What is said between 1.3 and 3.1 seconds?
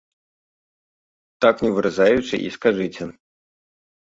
Так, не выразаючы, і скажыце.